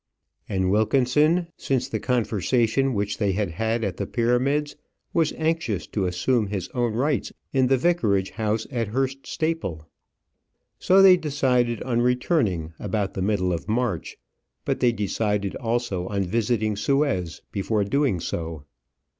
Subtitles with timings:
[0.49, 4.75] And Wilkinson, since the conversation which they had had at the Pyramids,
[5.13, 9.87] was anxious to assume his own rights in the vicarage house at Hurst Staple.
[10.79, 14.17] So they decided on returning about the middle of March;
[14.65, 18.63] but they decided also on visiting Suez before doing so.